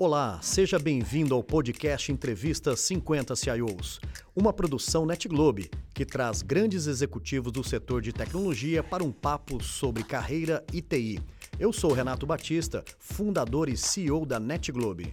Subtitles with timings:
[0.00, 3.98] Olá, seja bem-vindo ao podcast Entrevista 50 CIOs,
[4.32, 10.04] uma produção NetGlobe que traz grandes executivos do setor de tecnologia para um papo sobre
[10.04, 11.20] carreira e TI.
[11.58, 15.12] Eu sou Renato Batista, fundador e CEO da NetGlobe.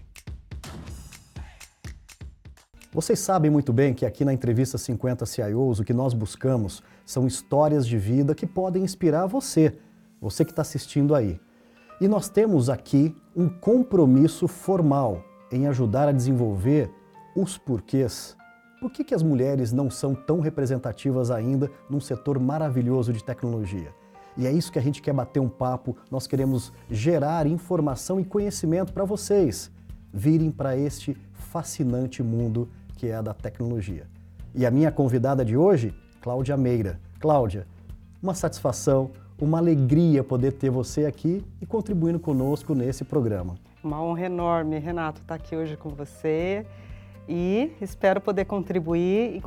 [2.93, 7.25] Vocês sabem muito bem que aqui na Entrevista 50 CIOs o que nós buscamos são
[7.25, 9.75] histórias de vida que podem inspirar você,
[10.21, 11.39] você que está assistindo aí.
[11.99, 16.91] E nós temos aqui um compromisso formal em ajudar a desenvolver
[17.35, 18.35] os porquês.
[18.81, 23.93] Por que, que as mulheres não são tão representativas ainda num setor maravilhoso de tecnologia?
[24.37, 28.25] E é isso que a gente quer bater um papo, nós queremos gerar informação e
[28.25, 29.71] conhecimento para vocês
[30.13, 34.07] virem para este fascinante mundo que é a da tecnologia.
[34.53, 36.99] E a minha convidada de hoje, Cláudia Meira.
[37.19, 37.67] Cláudia,
[38.21, 43.55] uma satisfação, uma alegria poder ter você aqui e contribuindo conosco nesse programa.
[43.83, 46.65] Uma honra enorme, Renato, estar aqui hoje com você
[47.27, 49.41] e espero poder contribuir e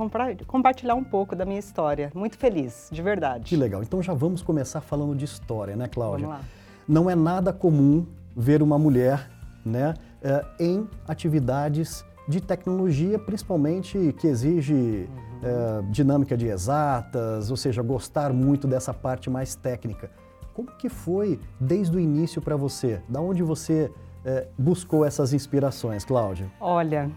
[0.46, 2.10] compartilhar um pouco da minha história.
[2.14, 3.44] Muito feliz, de verdade.
[3.44, 3.82] Que legal.
[3.82, 6.26] Então já vamos começar falando de história, né, Cláudia?
[6.26, 6.48] Vamos lá.
[6.86, 9.30] Não é nada comum ver uma mulher
[9.64, 15.27] né, eh, em atividades de tecnologia, principalmente que exige uhum.
[15.42, 20.10] É, dinâmica de exatas, ou seja, gostar muito dessa parte mais técnica.
[20.54, 23.00] Como que foi desde o início para você?
[23.08, 23.90] Da onde você
[24.24, 26.50] é, buscou essas inspirações, Cláudia?
[26.60, 27.10] Olha,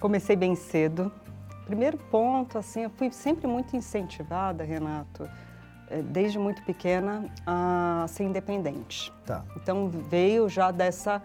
[0.00, 1.10] comecei bem cedo.
[1.66, 5.28] Primeiro ponto, assim, eu fui sempre muito incentivada, Renato,
[5.88, 9.12] é, desde muito pequena, a ser independente.
[9.24, 9.44] Tá.
[9.56, 11.22] Então veio já dessa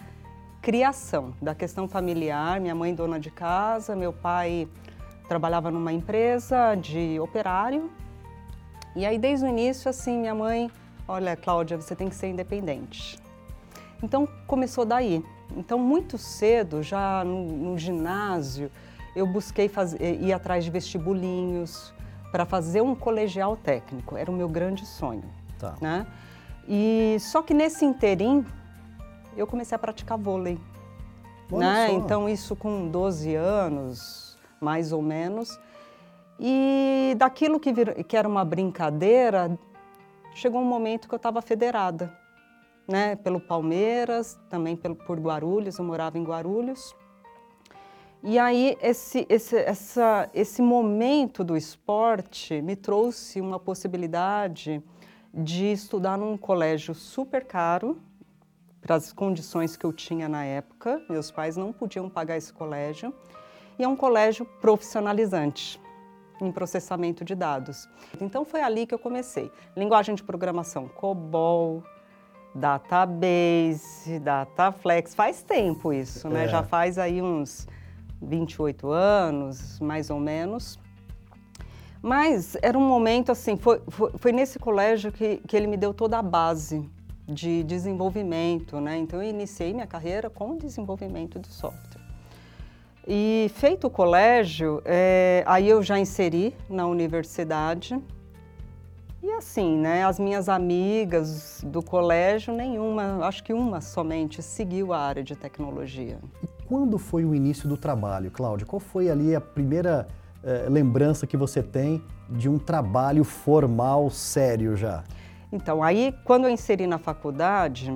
[0.61, 2.59] criação, da questão familiar.
[2.59, 4.67] Minha mãe dona de casa, meu pai
[5.28, 7.90] trabalhava numa empresa de operário.
[8.95, 10.72] E aí desde o início assim, minha mãe,
[11.08, 13.20] olha, Cláudia, você tem que ser independente.
[14.02, 15.23] Então começou daí.
[15.56, 18.72] Então muito cedo, já no, no ginásio,
[19.16, 21.94] eu busquei fazer, ir atrás de vestibulinhos
[22.31, 24.18] para fazer um colegial técnico.
[24.18, 25.24] Era o meu grande sonho.
[25.58, 25.75] Tá.
[25.80, 26.06] Né?
[26.68, 28.46] E só que nesse interim
[29.38, 30.59] eu comecei a praticar vôlei.
[31.52, 31.91] Né?
[31.91, 34.25] Então, isso com 12 anos,
[34.59, 35.59] mais ou menos.
[36.39, 39.57] E daquilo que, vir, que era uma brincadeira,
[40.33, 42.11] chegou um momento que eu estava federada.
[42.88, 43.16] Né?
[43.16, 46.95] Pelo Palmeiras, também pelo, por Guarulhos, eu morava em Guarulhos.
[48.21, 54.83] E aí, esse, esse, essa, esse momento do esporte me trouxe uma possibilidade
[55.33, 58.01] de estudar num colégio super caro,
[58.85, 61.01] para as condições que eu tinha na época.
[61.09, 63.11] Meus pais não podiam pagar esse colégio.
[63.78, 65.81] E é um colégio profissionalizante
[66.41, 67.88] em processamento de dados.
[68.19, 69.52] Então foi ali que eu comecei.
[69.75, 71.84] Linguagem de programação COBOL,
[72.53, 75.14] Database, Dataflex.
[75.14, 76.46] Faz tempo isso, né?
[76.46, 76.47] É.
[76.47, 77.68] Já faz aí uns
[78.22, 80.80] 28 anos, mais ou menos.
[82.02, 85.94] Mas era um momento assim, foi, foi, foi nesse colégio que, que ele me deu
[85.94, 86.88] toda a base
[87.28, 88.97] de desenvolvimento, né?
[88.97, 91.94] Então eu iniciei minha carreira com desenvolvimento de software.
[93.07, 98.01] E feito o colégio, é, aí eu já inseri na universidade.
[99.21, 104.99] E assim, né, as minhas amigas do colégio, nenhuma, acho que uma somente, seguiu a
[104.99, 106.19] área de tecnologia.
[106.43, 108.66] E quando foi o início do trabalho, Cláudia?
[108.66, 110.07] Qual foi ali a primeira
[110.43, 115.03] eh, lembrança que você tem de um trabalho formal, sério já?
[115.51, 117.95] Então, aí quando eu inseri na faculdade,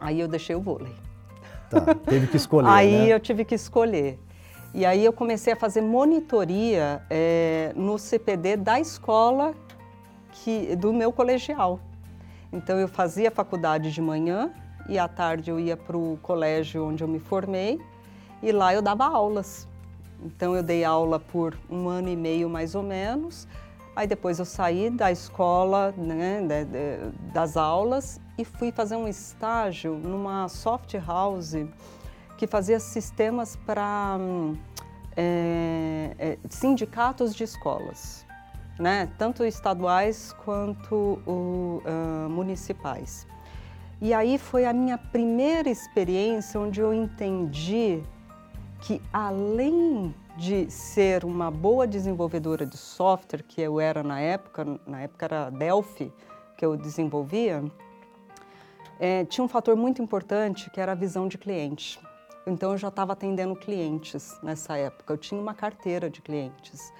[0.00, 1.09] aí eu deixei o vôlei.
[1.70, 3.14] Tá, teve que escolher, Aí né?
[3.14, 4.18] eu tive que escolher.
[4.74, 9.54] E aí eu comecei a fazer monitoria é, no CPD da escola
[10.32, 11.80] que, do meu colegial.
[12.52, 14.50] Então eu fazia faculdade de manhã
[14.88, 17.80] e à tarde eu ia para o colégio onde eu me formei
[18.42, 19.68] e lá eu dava aulas.
[20.24, 23.46] Então eu dei aula por um ano e meio mais ou menos.
[23.94, 26.40] Aí depois eu saí da escola, né,
[27.32, 31.54] das aulas e fui fazer um estágio numa soft house
[32.38, 34.16] que fazia sistemas para
[35.14, 38.24] é, é, sindicatos de escolas,
[38.78, 43.26] né, tanto estaduais quanto o, uh, municipais.
[44.00, 48.02] E aí foi a minha primeira experiência onde eu entendi
[48.80, 55.02] que além de ser uma boa desenvolvedora de software, que eu era na época, na
[55.02, 56.10] época era Delphi
[56.56, 57.62] que eu desenvolvia,
[59.00, 61.98] é, tinha um fator muito importante que era a visão de cliente.
[62.46, 66.92] Então eu já estava atendendo clientes nessa época, eu tinha uma carteira de clientes.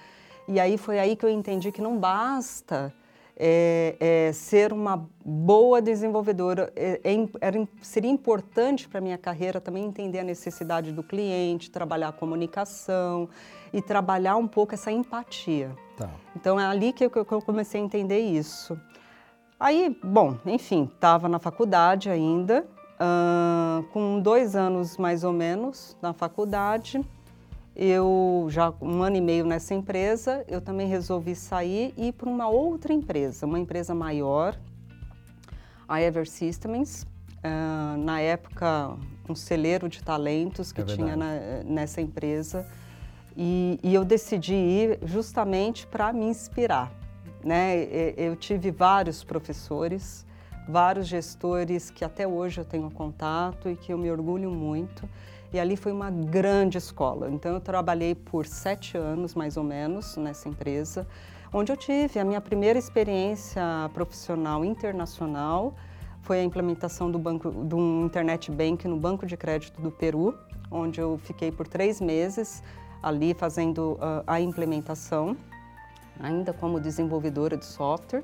[0.47, 2.93] E aí foi aí que eu entendi que não basta
[3.37, 6.71] é, é, ser uma boa desenvolvedora.
[6.75, 11.69] É, é era, seria importante para a minha carreira também entender a necessidade do cliente,
[11.69, 13.29] trabalhar a comunicação
[13.71, 15.71] e trabalhar um pouco essa empatia.
[15.97, 16.09] Tá.
[16.35, 18.79] Então é ali que eu, que eu comecei a entender isso.
[19.61, 22.65] Aí, bom, enfim, estava na faculdade ainda,
[22.99, 26.99] uh, com dois anos mais ou menos na faculdade,
[27.75, 32.27] eu já um ano e meio nessa empresa, eu também resolvi sair e ir para
[32.27, 34.57] uma outra empresa, uma empresa maior,
[35.87, 38.97] a Ever Systems, uh, na época
[39.29, 42.65] um celeiro de talentos que é tinha na, nessa empresa
[43.37, 47.00] e, e eu decidi ir justamente para me inspirar.
[47.43, 47.87] Né?
[48.17, 50.25] Eu tive vários professores,
[50.67, 55.07] vários gestores que até hoje eu tenho contato e que eu me orgulho muito.
[55.53, 57.29] E ali foi uma grande escola.
[57.29, 61.05] Então eu trabalhei por sete anos, mais ou menos, nessa empresa,
[61.51, 63.61] onde eu tive a minha primeira experiência
[63.93, 65.73] profissional internacional.
[66.21, 70.37] Foi a implementação do banco, do internet bank no Banco de Crédito do Peru,
[70.69, 72.63] onde eu fiquei por três meses
[73.03, 75.35] ali fazendo uh, a implementação,
[76.21, 78.23] ainda como desenvolvedora de software.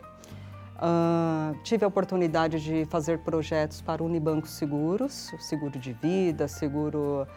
[0.78, 7.28] Uh, tive a oportunidade de fazer projetos para Unibanco Seguros, seguro de vida, seguro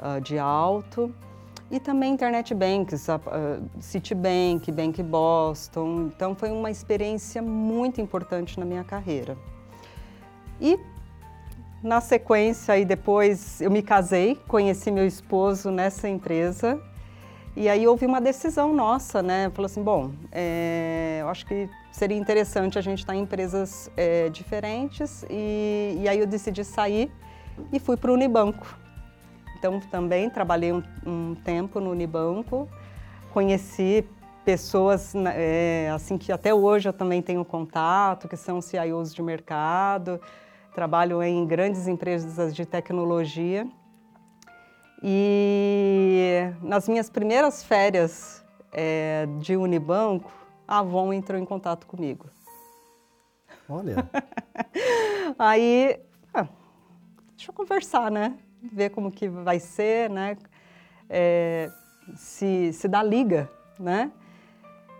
[0.00, 1.14] uh, de auto,
[1.70, 6.10] e também internet banks, uh, Citibank, Bank Boston.
[6.14, 9.36] Então foi uma experiência muito importante na minha carreira.
[10.58, 10.78] E
[11.82, 16.80] na sequência, aí depois eu me casei, conheci meu esposo nessa empresa
[17.56, 19.50] e aí houve uma decisão nossa, né?
[19.54, 24.28] Falou assim, bom, é, eu acho que seria interessante a gente estar em empresas é,
[24.28, 27.10] diferentes e, e, aí eu decidi sair
[27.72, 28.78] e fui para o Unibanco.
[29.58, 32.68] Então também trabalhei um, um, tempo no Unibanco,
[33.32, 34.04] conheci
[34.44, 40.20] pessoas é, assim que até hoje eu também tenho contato, que são CIOs de mercado,
[40.74, 43.66] trabalho em grandes empresas de tecnologia.
[45.02, 50.32] E nas minhas primeiras férias é, de Unibanco,
[50.66, 52.26] a Avon entrou em contato comigo.
[53.68, 53.96] Olha.
[55.38, 56.00] Aí,
[56.32, 56.46] ah,
[57.36, 58.38] deixa eu conversar, né?
[58.62, 60.36] Ver como que vai ser, né?
[61.08, 61.70] É,
[62.14, 64.10] se, se dá liga, né?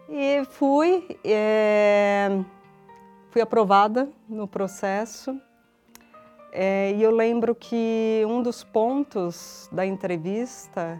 [0.08, 2.28] E fui, é,
[3.30, 5.40] fui aprovada no processo
[6.58, 10.98] é, e eu lembro que um dos pontos da entrevista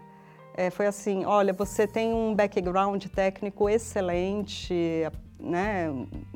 [0.55, 4.75] é, foi assim: olha, você tem um background técnico excelente,
[5.41, 5.87] né,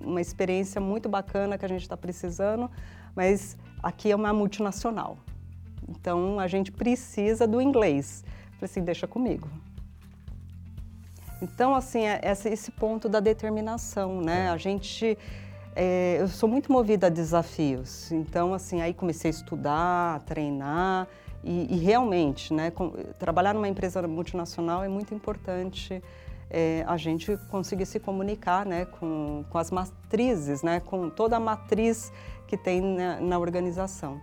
[0.03, 2.71] uma experiência muito bacana que a gente está precisando,
[3.15, 5.19] mas aqui é uma multinacional.
[5.87, 8.25] Então a gente precisa do inglês.
[8.25, 9.51] Eu falei assim: deixa comigo.
[11.43, 14.47] Então, assim, é esse ponto da determinação, né?
[14.47, 14.49] É.
[14.49, 15.19] A gente
[15.83, 18.13] é, eu sou muito movida a desafios.
[18.13, 21.09] Então, assim, aí comecei a estudar, a treinar
[21.43, 26.03] e, e realmente, né, com, trabalhar numa empresa multinacional é muito importante
[26.51, 31.41] é, a gente conseguir se comunicar, né, com, com as matrizes, né, com toda a
[31.41, 32.13] matriz
[32.47, 34.21] que tem na, na organização.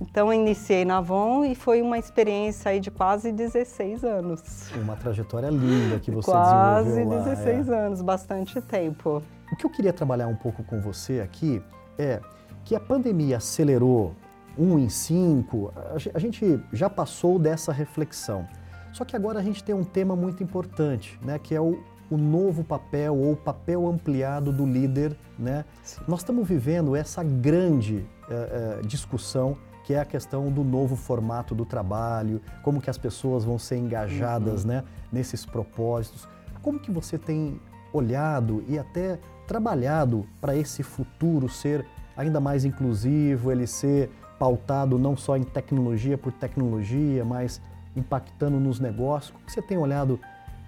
[0.00, 4.70] Então, eu iniciei na Avon e foi uma experiência aí de quase 16 anos.
[4.74, 7.22] Uma trajetória linda que você quase desenvolveu.
[7.24, 7.78] Quase 16 é.
[7.86, 9.22] anos, bastante tempo.
[9.52, 11.62] O que eu queria trabalhar um pouco com você aqui
[11.98, 12.20] é
[12.64, 14.14] que a pandemia acelerou
[14.58, 15.72] um em cinco,
[16.12, 18.46] a gente já passou dessa reflexão.
[18.92, 21.78] Só que agora a gente tem um tema muito importante, né, que é o,
[22.10, 25.16] o novo papel ou o papel ampliado do líder.
[25.38, 25.64] Né?
[26.08, 29.56] Nós estamos vivendo essa grande uh, uh, discussão
[29.90, 33.76] que é a questão do novo formato do trabalho, como que as pessoas vão ser
[33.76, 34.68] engajadas uhum.
[34.68, 36.28] né, nesses propósitos.
[36.62, 37.60] Como que você tem
[37.92, 39.18] olhado e até
[39.48, 41.84] trabalhado para esse futuro ser
[42.16, 47.60] ainda mais inclusivo, ele ser pautado não só em tecnologia por tecnologia, mas
[47.96, 49.32] impactando nos negócios?
[49.32, 50.20] Como você tem olhado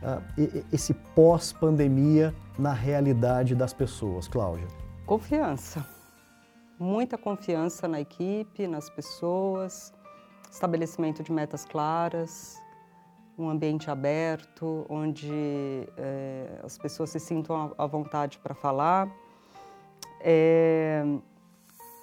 [0.03, 4.67] uh, esse pós-pandemia na realidade das pessoas, Cláudia?
[5.07, 5.92] Confiança.
[6.83, 9.95] Muita confiança na equipe, nas pessoas,
[10.51, 12.61] estabelecimento de metas claras,
[13.39, 15.31] um ambiente aberto, onde
[15.97, 19.09] é, as pessoas se sintam à vontade para falar.
[20.21, 21.05] É,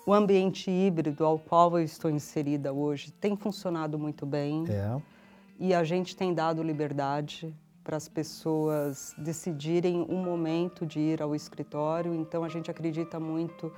[0.06, 4.64] o ambiente híbrido ao qual eu estou inserida hoje tem funcionado muito bem.
[4.70, 5.02] É.
[5.60, 11.36] E a gente tem dado liberdade para as pessoas decidirem um momento de ir ao
[11.36, 12.16] escritório.
[12.16, 13.74] Então, a gente acredita muito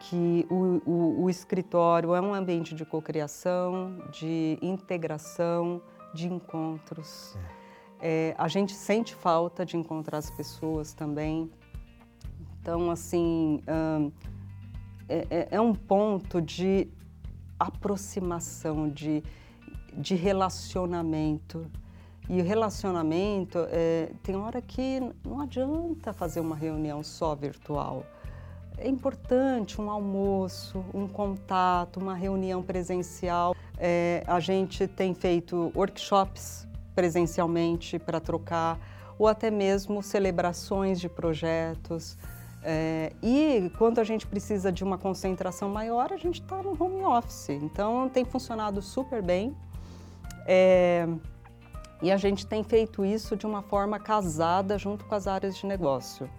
[0.00, 5.80] que o, o, o escritório é um ambiente de cocriação, de integração,
[6.12, 7.36] de encontros.
[7.56, 7.60] É.
[8.02, 11.50] É, a gente sente falta de encontrar as pessoas também.
[12.60, 13.62] Então, assim,
[15.08, 16.88] é, é, é um ponto de
[17.58, 19.22] aproximação, de,
[19.94, 21.70] de relacionamento.
[22.28, 28.06] E o relacionamento, é, tem hora que não adianta fazer uma reunião só virtual.
[28.82, 33.54] É importante um almoço, um contato, uma reunião presencial.
[33.76, 38.78] É, a gente tem feito workshops presencialmente para trocar,
[39.18, 42.16] ou até mesmo celebrações de projetos.
[42.62, 47.02] É, e quando a gente precisa de uma concentração maior, a gente está no home
[47.02, 47.50] office.
[47.50, 49.54] Então tem funcionado super bem.
[50.46, 51.06] É,
[52.00, 55.66] e a gente tem feito isso de uma forma casada junto com as áreas de
[55.66, 56.30] negócio.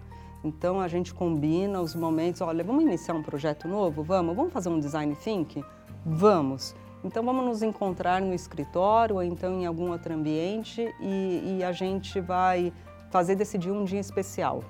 [0.44, 4.02] Então a gente combina os momentos, olha, vamos iniciar um projeto novo?
[4.02, 4.34] Vamos.
[4.34, 5.64] Vamos fazer um design think?
[6.04, 6.74] Vamos.
[7.04, 11.72] Então vamos nos encontrar no escritório ou então em algum outro ambiente e, e a
[11.72, 12.72] gente vai
[13.10, 14.62] fazer decidir um dia especial.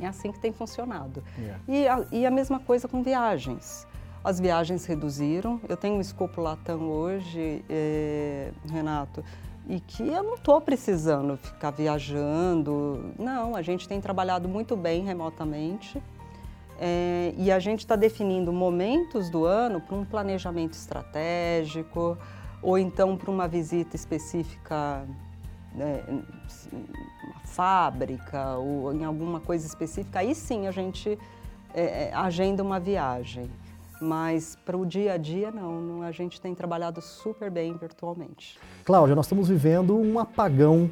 [0.00, 1.22] É assim que tem funcionado.
[1.38, 1.60] Yeah.
[1.68, 3.86] E, a, e a mesma coisa com viagens.
[4.22, 5.60] As viagens reduziram.
[5.68, 9.24] Eu tenho um escopo latão hoje, eh, Renato,
[9.68, 13.12] e que eu não estou precisando ficar viajando.
[13.18, 16.02] Não, a gente tem trabalhado muito bem remotamente.
[16.78, 22.16] É, e a gente está definindo momentos do ano para um planejamento estratégico
[22.62, 25.06] ou então para uma visita específica
[25.74, 26.02] né,
[26.72, 31.18] uma fábrica ou em alguma coisa específica, aí sim a gente
[31.74, 33.50] é, é agenda uma viagem.
[34.00, 38.58] Mas para o dia a dia, não, não, a gente tem trabalhado super bem virtualmente.
[38.84, 40.90] Cláudia, nós estamos vivendo um apagão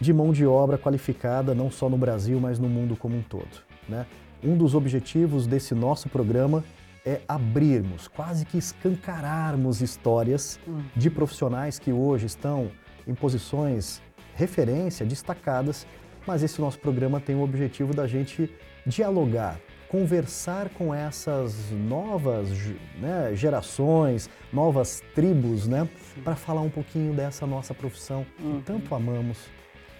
[0.00, 3.62] de mão de obra qualificada, não só no Brasil, mas no mundo como um todo.
[3.88, 4.06] Né?
[4.42, 6.64] Um dos objetivos desse nosso programa
[7.04, 10.80] é abrirmos, quase que escancararmos histórias hum.
[10.94, 12.70] de profissionais que hoje estão
[13.06, 14.02] em posições
[14.34, 15.86] referência, destacadas,
[16.26, 18.52] mas esse nosso programa tem o objetivo da gente
[18.86, 19.58] dialogar,
[19.88, 22.48] conversar com essas novas
[23.00, 25.88] né, gerações, novas tribos, né,
[26.22, 28.58] para falar um pouquinho dessa nossa profissão uhum.
[28.58, 29.38] que tanto amamos,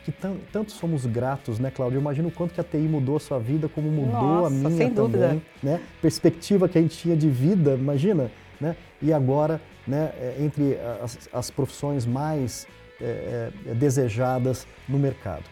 [0.04, 1.96] que tanto somos gratos, né, Cláudia?
[1.96, 4.50] Eu imagino o quanto que a TI mudou a sua vida, como mudou nossa, a
[4.50, 5.42] minha sem também, dúvida.
[5.62, 5.80] né?
[6.00, 8.74] Perspectiva que a gente tinha de vida, imagina, né?
[9.02, 12.66] E agora, né, é, entre as, as profissões mais
[13.00, 15.44] é, é, desejadas no mercado.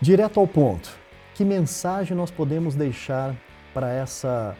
[0.00, 0.90] Direto ao ponto,
[1.36, 3.36] que mensagem nós podemos deixar
[3.74, 4.56] para essa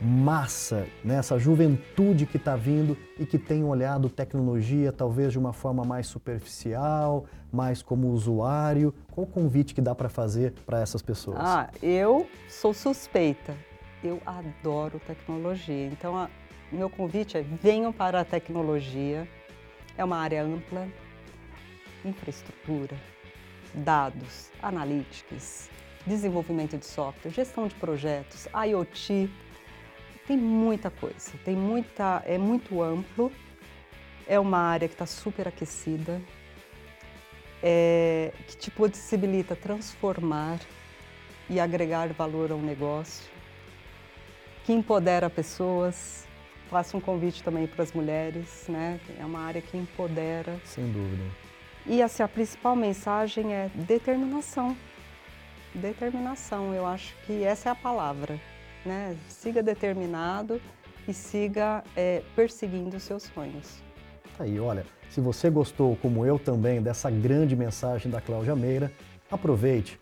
[0.00, 5.52] massa, né, essa juventude que está vindo e que tem olhado tecnologia talvez de uma
[5.52, 8.94] forma mais superficial, mais como usuário?
[9.10, 11.38] Qual o convite que dá para fazer para essas pessoas?
[11.40, 13.56] Ah, eu sou suspeita.
[14.02, 15.88] Eu adoro tecnologia.
[15.88, 16.30] Então, a,
[16.70, 19.28] meu convite é venham para a tecnologia.
[19.98, 20.86] É uma área ampla,
[22.04, 22.96] infraestrutura,
[23.74, 25.68] dados, analytics,
[26.06, 29.30] desenvolvimento de software, gestão de projetos, IoT.
[30.26, 33.32] Tem muita coisa, tem muita, é muito amplo.
[34.26, 36.20] É uma área que está super aquecida,
[37.62, 40.60] é, que te possibilita transformar
[41.48, 43.28] e agregar valor ao negócio,
[44.64, 46.28] que empodera pessoas.
[46.70, 49.00] Faço um convite também para as mulheres, né?
[49.18, 50.60] É uma área que empodera.
[50.64, 51.24] Sem dúvida.
[51.84, 54.76] E assim, a principal mensagem é determinação.
[55.74, 58.40] Determinação, eu acho que essa é a palavra.
[58.84, 59.16] Né?
[59.28, 60.60] Siga determinado
[61.06, 63.82] e siga é, perseguindo os seus sonhos.
[64.36, 68.90] Tá aí, olha, se você gostou, como eu também, dessa grande mensagem da Cláudia Meira,
[69.30, 70.00] aproveite,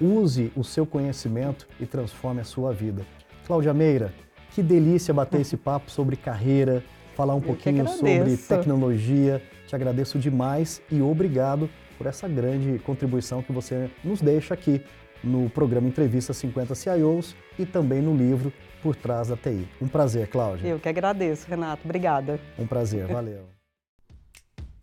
[0.00, 3.04] use o seu conhecimento e transforme a sua vida.
[3.46, 4.12] Cláudia Meira,
[4.52, 6.82] que delícia bater esse papo sobre carreira,
[7.14, 9.42] falar um eu pouquinho sobre tecnologia.
[9.66, 14.80] Te agradeço demais e obrigado por essa grande contribuição que você nos deixa aqui
[15.22, 19.68] no programa Entrevista 50 CIOs e também no livro Por Trás da TI.
[19.80, 20.68] Um prazer, Cláudia.
[20.68, 21.82] Eu que agradeço, Renato.
[21.84, 22.40] Obrigada.
[22.56, 23.48] Um prazer, valeu.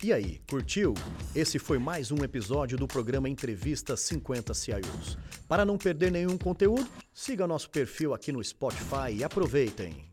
[0.03, 0.93] E aí, curtiu?
[1.33, 5.17] Esse foi mais um episódio do programa Entrevista 50 CIOs.
[5.47, 10.05] Para não perder nenhum conteúdo, siga nosso perfil aqui no Spotify e aproveitem.